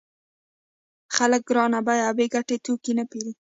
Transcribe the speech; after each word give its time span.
خلک 1.15 1.41
ګران 1.49 1.73
بیه 1.87 2.03
او 2.07 2.13
بې 2.17 2.25
ګټې 2.33 2.57
توکي 2.65 2.91
نه 2.97 3.03
پېري 3.09 3.31